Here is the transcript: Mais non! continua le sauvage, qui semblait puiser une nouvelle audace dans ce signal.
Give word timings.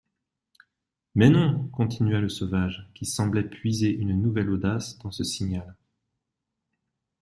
Mais 1.13 1.29
non! 1.29 1.67
continua 1.71 2.19
le 2.21 2.27
sauvage, 2.27 2.89
qui 2.95 3.05
semblait 3.05 3.43
puiser 3.47 3.91
une 3.91 4.19
nouvelle 4.19 4.49
audace 4.49 4.97
dans 4.97 5.11
ce 5.11 5.23
signal. 5.23 5.75